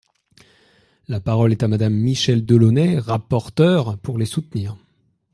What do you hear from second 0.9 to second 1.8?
La parole est à